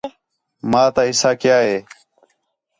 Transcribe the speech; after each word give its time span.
ماں 0.71 0.87
تا 0.95 1.01
حِصہ 1.09 1.31
کیا 1.41 1.57
ہے 1.67 1.77